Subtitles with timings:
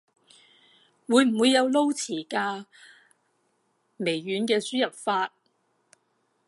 [1.07, 2.65] 會唔會有撈詞㗎？
[3.97, 5.31] 微軟嘅輸入法